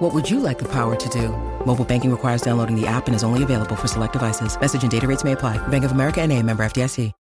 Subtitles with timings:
[0.00, 1.28] What would you like the power to do?
[1.66, 4.58] Mobile banking requires downloading the app and is only available for select devices.
[4.58, 5.58] Message and data rates may apply.
[5.68, 7.12] Bank of America NA, member FDIC.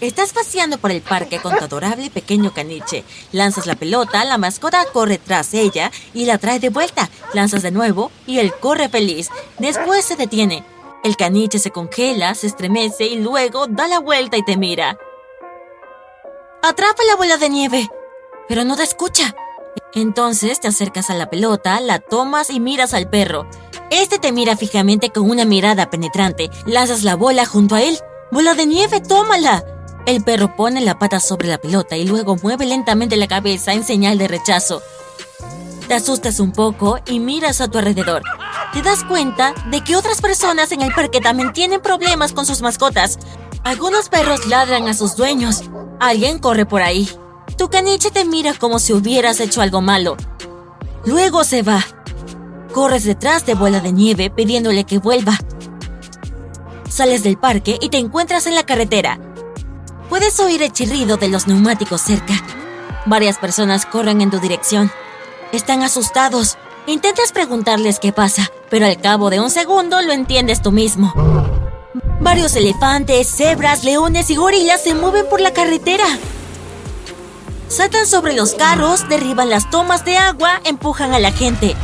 [0.00, 3.04] Estás paseando por el parque con tu adorable pequeño caniche.
[3.32, 7.08] Lanzas la pelota, la mascota corre tras ella y la trae de vuelta.
[7.32, 9.30] Lanzas de nuevo y él corre feliz.
[9.58, 10.62] Después se detiene.
[11.02, 14.96] El caniche se congela, se estremece y luego da la vuelta y te mira.
[16.62, 17.88] Atrapa la bola de nieve,
[18.46, 19.34] pero no te escucha.
[19.94, 23.46] Entonces te acercas a la pelota, la tomas y miras al perro.
[23.90, 26.50] Este te mira fijamente con una mirada penetrante.
[26.66, 27.98] Lanzas la bola junto a él.
[28.32, 29.64] ¡Bola de nieve, tómala!
[30.06, 33.84] El perro pone la pata sobre la pelota y luego mueve lentamente la cabeza en
[33.84, 34.82] señal de rechazo.
[35.86, 38.22] Te asustas un poco y miras a tu alrededor.
[38.72, 42.62] Te das cuenta de que otras personas en el parque también tienen problemas con sus
[42.62, 43.18] mascotas.
[43.62, 45.62] Algunos perros ladran a sus dueños.
[46.00, 47.08] Alguien corre por ahí.
[47.56, 50.16] Tu caniche te mira como si hubieras hecho algo malo.
[51.04, 51.84] Luego se va.
[52.72, 55.38] Corres detrás de Bola de Nieve pidiéndole que vuelva.
[56.88, 59.18] Sales del parque y te encuentras en la carretera.
[60.08, 62.34] Puedes oír el chirrido de los neumáticos cerca.
[63.06, 64.90] Varias personas corren en tu dirección.
[65.52, 66.58] Están asustados.
[66.86, 71.12] Intentas preguntarles qué pasa, pero al cabo de un segundo lo entiendes tú mismo.
[72.20, 76.04] Varios elefantes, cebras, leones y gorilas se mueven por la carretera.
[77.68, 81.74] Saltan sobre los carros, derriban las tomas de agua, empujan a la gente.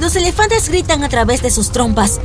[0.00, 2.20] Los elefantes gritan a través de sus trompas.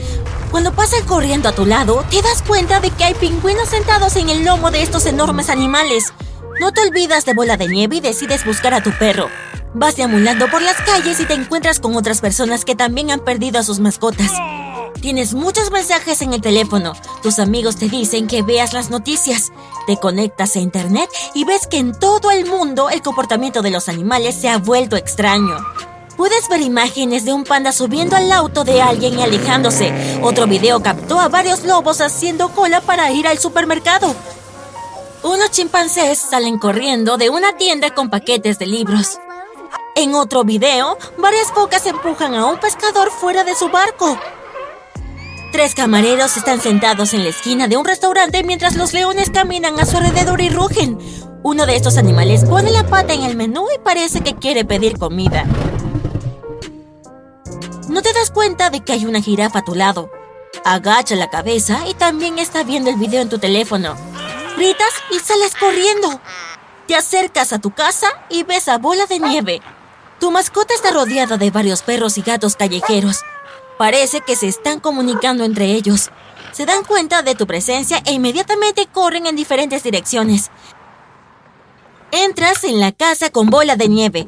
[0.51, 4.29] Cuando pasan corriendo a tu lado, te das cuenta de que hay pingüinos sentados en
[4.29, 6.13] el lomo de estos enormes animales.
[6.59, 9.29] No te olvidas de Bola de Nieve y decides buscar a tu perro.
[9.73, 13.59] Vas deambulando por las calles y te encuentras con otras personas que también han perdido
[13.59, 14.31] a sus mascotas.
[15.01, 16.93] Tienes muchos mensajes en el teléfono.
[17.21, 19.51] Tus amigos te dicen que veas las noticias.
[19.85, 23.89] Te conectas a internet y ves que en todo el mundo el comportamiento de los
[23.89, 25.57] animales se ha vuelto extraño.
[26.15, 29.91] Puedes ver imágenes de un panda subiendo al auto de alguien y alejándose.
[30.21, 34.15] Otro video captó a varios lobos haciendo cola para ir al supermercado.
[35.23, 39.19] Unos chimpancés salen corriendo de una tienda con paquetes de libros.
[39.95, 44.17] En otro video, varias focas empujan a un pescador fuera de su barco.
[45.53, 49.85] Tres camareros están sentados en la esquina de un restaurante mientras los leones caminan a
[49.85, 50.97] su alrededor y rugen.
[51.43, 54.97] Uno de estos animales pone la pata en el menú y parece que quiere pedir
[54.97, 55.45] comida.
[57.87, 60.09] No te das cuenta de que hay una jirafa a tu lado.
[60.65, 63.95] Agacha la cabeza y también está viendo el video en tu teléfono.
[64.57, 66.19] Gritas y sales corriendo.
[66.87, 69.61] Te acercas a tu casa y ves a Bola de Nieve.
[70.19, 73.21] Tu mascota está rodeada de varios perros y gatos callejeros.
[73.83, 76.09] Parece que se están comunicando entre ellos.
[76.53, 80.51] Se dan cuenta de tu presencia e inmediatamente corren en diferentes direcciones.
[82.13, 84.27] Entras en la casa con bola de nieve.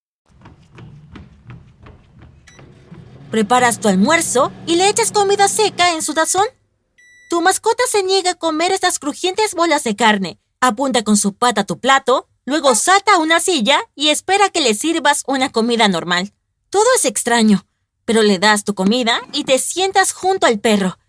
[3.31, 6.45] Preparas tu almuerzo y le echas comida seca en su tazón.
[7.29, 10.37] Tu mascota se niega a comer estas crujientes bolas de carne.
[10.59, 14.59] Apunta con su pata a tu plato, luego salta a una silla y espera que
[14.59, 16.33] le sirvas una comida normal.
[16.69, 17.65] Todo es extraño,
[18.03, 20.99] pero le das tu comida y te sientas junto al perro.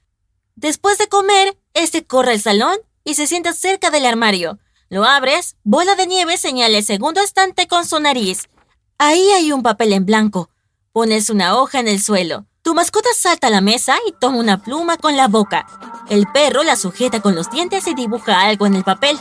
[0.55, 4.61] Después de comer, este corre al salón y se sienta cerca del armario.
[4.91, 8.49] Lo abres, bola de nieve señala el segundo estante con su nariz.
[8.97, 10.52] Ahí hay un papel en blanco.
[10.95, 12.45] Pones una hoja en el suelo.
[12.61, 15.67] Tu mascota salta a la mesa y toma una pluma con la boca.
[16.11, 19.19] El perro la sujeta con los dientes y dibuja algo en el papel.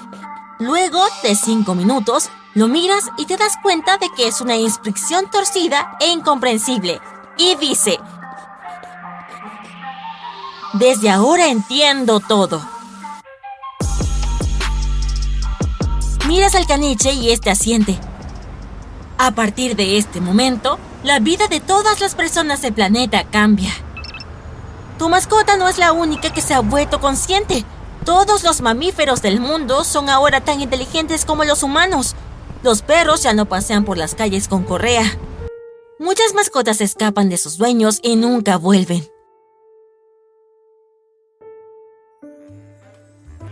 [0.59, 5.31] Luego de cinco minutos, lo miras y te das cuenta de que es una inscripción
[5.31, 6.99] torcida e incomprensible.
[7.37, 8.01] Y dice,
[10.73, 12.61] Desde ahora entiendo todo.
[16.27, 17.97] Miras al caniche y este asiente.
[19.23, 23.71] A partir de este momento, la vida de todas las personas del planeta cambia.
[24.97, 27.63] Tu mascota no es la única que se ha vuelto consciente.
[28.03, 32.15] Todos los mamíferos del mundo son ahora tan inteligentes como los humanos.
[32.63, 35.05] Los perros ya no pasean por las calles con correa.
[35.99, 39.07] Muchas mascotas escapan de sus dueños y nunca vuelven.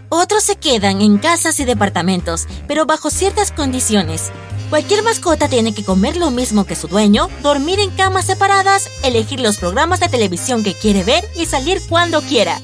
[0.09, 4.31] Otros se quedan en casas y departamentos, pero bajo ciertas condiciones.
[4.69, 9.39] Cualquier mascota tiene que comer lo mismo que su dueño, dormir en camas separadas, elegir
[9.39, 12.59] los programas de televisión que quiere ver y salir cuando quiera.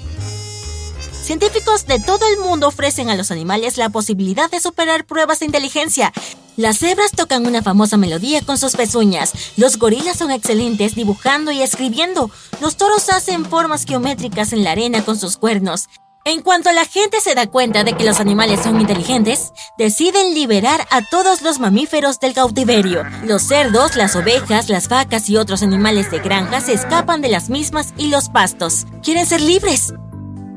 [1.23, 5.47] Científicos de todo el mundo ofrecen a los animales la posibilidad de superar pruebas de
[5.47, 6.13] inteligencia.
[6.57, 9.33] Las cebras tocan una famosa melodía con sus pezuñas.
[9.57, 12.29] Los gorilas son excelentes dibujando y escribiendo.
[12.61, 15.87] Los toros hacen formas geométricas en la arena con sus cuernos.
[16.27, 20.87] En cuanto la gente se da cuenta de que los animales son inteligentes, deciden liberar
[20.89, 23.03] a todos los mamíferos del cautiverio.
[23.23, 27.51] Los cerdos, las ovejas, las vacas y otros animales de granja se escapan de las
[27.51, 28.87] mismas y los pastos.
[29.03, 29.93] Quieren ser libres.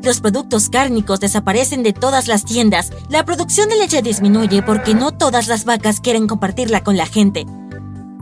[0.03, 2.91] Los productos cárnicos desaparecen de todas las tiendas.
[3.11, 7.45] La producción de leche disminuye porque no todas las vacas quieren compartirla con la gente.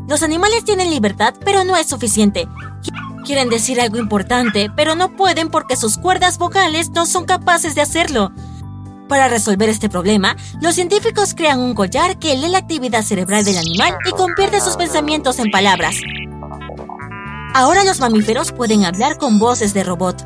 [0.08, 2.48] Los animales tienen libertad, pero no es suficiente.
[3.26, 7.80] Quieren decir algo importante, pero no pueden porque sus cuerdas vocales no son capaces de
[7.80, 8.30] hacerlo.
[9.08, 13.58] Para resolver este problema, los científicos crean un collar que lee la actividad cerebral del
[13.58, 15.96] animal y convierte sus pensamientos en palabras.
[17.52, 20.24] Ahora los mamíferos pueden hablar con voces de robot.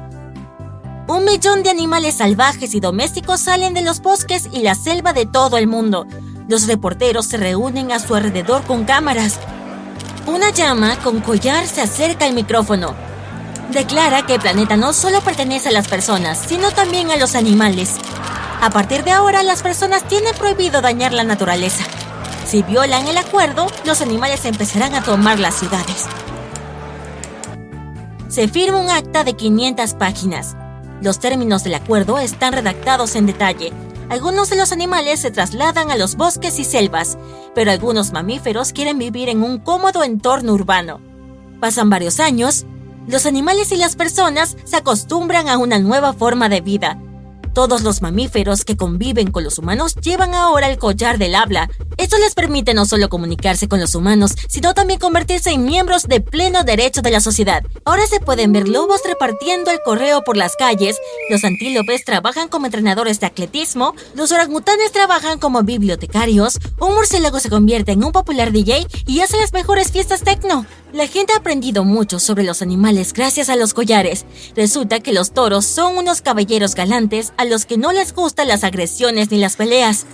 [1.08, 5.24] Un millón de animales salvajes y domésticos salen de los bosques y la selva de
[5.24, 6.06] todo el mundo.
[6.48, 9.40] Los reporteros se reúnen a su alrededor con cámaras.
[10.30, 12.94] Una llama con collar se acerca al micrófono.
[13.72, 17.96] Declara que el planeta no solo pertenece a las personas, sino también a los animales.
[18.60, 21.82] A partir de ahora, las personas tienen prohibido dañar la naturaleza.
[22.46, 26.06] Si violan el acuerdo, los animales empezarán a tomar las ciudades.
[28.28, 30.54] Se firma un acta de 500 páginas.
[31.02, 33.72] Los términos del acuerdo están redactados en detalle.
[34.10, 37.16] Algunos de los animales se trasladan a los bosques y selvas,
[37.54, 41.00] pero algunos mamíferos quieren vivir en un cómodo entorno urbano.
[41.60, 42.66] Pasan varios años,
[43.06, 46.98] los animales y las personas se acostumbran a una nueva forma de vida.
[47.52, 51.68] Todos los mamíferos que conviven con los humanos llevan ahora el collar del habla.
[51.96, 56.20] Esto les permite no solo comunicarse con los humanos, sino también convertirse en miembros de
[56.20, 57.62] pleno derecho de la sociedad.
[57.84, 60.96] Ahora se pueden ver lobos repartiendo el correo por las calles,
[61.28, 67.50] los antílopes trabajan como entrenadores de atletismo, los orangutanes trabajan como bibliotecarios, un murciélago se
[67.50, 70.66] convierte en un popular DJ y hace las mejores fiestas techno.
[70.92, 74.26] La gente ha aprendido mucho sobre los animales gracias a los collares.
[74.56, 78.64] Resulta que los toros son unos caballeros galantes a los que no les gustan las
[78.64, 80.04] agresiones ni las peleas.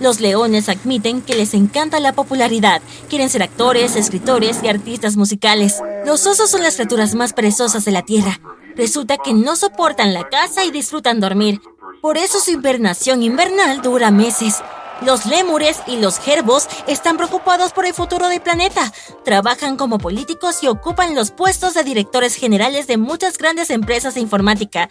[0.00, 5.80] Los leones admiten que les encanta la popularidad, quieren ser actores, escritores y artistas musicales.
[6.04, 8.40] Los osos son las criaturas más perezosas de la tierra.
[8.74, 11.60] Resulta que no soportan la casa y disfrutan dormir.
[12.02, 14.56] Por eso su invernación invernal dura meses.
[15.02, 18.92] Los lémures y los gerbos están preocupados por el futuro del planeta.
[19.24, 24.20] Trabajan como políticos y ocupan los puestos de directores generales de muchas grandes empresas de
[24.20, 24.88] informática.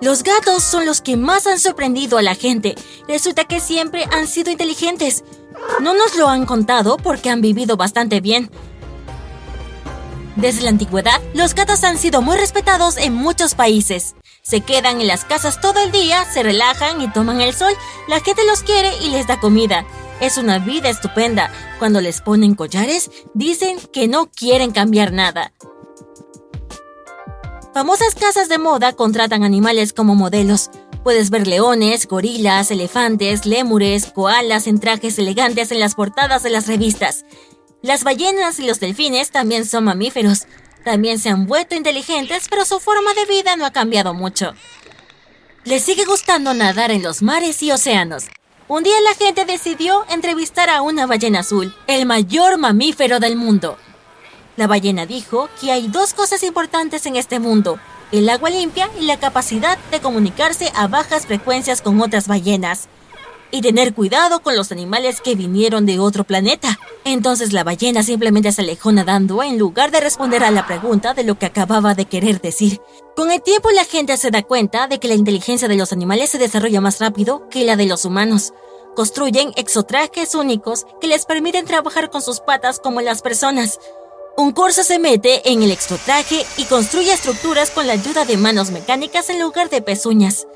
[0.00, 2.76] Los gatos son los que más han sorprendido a la gente.
[3.08, 5.24] Resulta que siempre han sido inteligentes.
[5.80, 8.48] No nos lo han contado porque han vivido bastante bien.
[10.36, 14.14] Desde la antigüedad, los gatos han sido muy respetados en muchos países.
[14.48, 17.74] Se quedan en las casas todo el día, se relajan y toman el sol.
[18.08, 19.84] La gente los quiere y les da comida.
[20.22, 21.52] Es una vida estupenda.
[21.78, 25.52] Cuando les ponen collares, dicen que no quieren cambiar nada.
[27.74, 30.70] Famosas casas de moda contratan animales como modelos.
[31.04, 36.66] Puedes ver leones, gorilas, elefantes, lémures, koalas en trajes elegantes en las portadas de las
[36.66, 37.26] revistas.
[37.82, 40.46] Las ballenas y los delfines también son mamíferos.
[40.84, 44.54] También se han vuelto inteligentes, pero su forma de vida no ha cambiado mucho.
[45.64, 48.24] Les sigue gustando nadar en los mares y océanos.
[48.68, 53.78] Un día la gente decidió entrevistar a una ballena azul, el mayor mamífero del mundo.
[54.56, 57.78] La ballena dijo que hay dos cosas importantes en este mundo,
[58.12, 62.88] el agua limpia y la capacidad de comunicarse a bajas frecuencias con otras ballenas
[63.50, 66.78] y tener cuidado con los animales que vinieron de otro planeta.
[67.04, 71.24] Entonces la ballena simplemente se alejó nadando en lugar de responder a la pregunta de
[71.24, 72.80] lo que acababa de querer decir.
[73.16, 76.30] Con el tiempo la gente se da cuenta de que la inteligencia de los animales
[76.30, 78.52] se desarrolla más rápido que la de los humanos.
[78.94, 83.78] Construyen exotrajes únicos que les permiten trabajar con sus patas como las personas.
[84.36, 88.70] Un corzo se mete en el exotraje y construye estructuras con la ayuda de manos
[88.70, 90.46] mecánicas en lugar de pezuñas.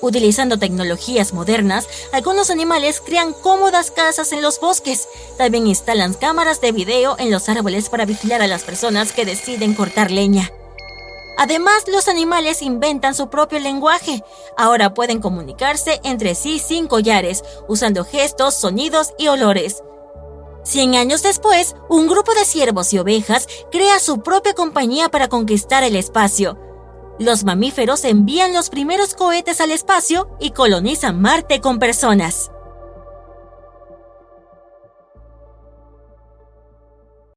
[0.00, 5.08] Utilizando tecnologías modernas, algunos animales crean cómodas casas en los bosques.
[5.36, 9.74] También instalan cámaras de video en los árboles para vigilar a las personas que deciden
[9.74, 10.52] cortar leña.
[11.36, 14.22] Además, los animales inventan su propio lenguaje.
[14.56, 19.82] Ahora pueden comunicarse entre sí sin collares, usando gestos, sonidos y olores.
[20.64, 25.82] Cien años después, un grupo de ciervos y ovejas crea su propia compañía para conquistar
[25.82, 26.58] el espacio.
[27.18, 32.52] Los mamíferos envían los primeros cohetes al espacio y colonizan Marte con personas.